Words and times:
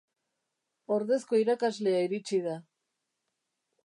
Ordezko 0.95 1.39
irakaslea 1.41 1.99
iritsi 2.07 2.39
da. 2.47 2.57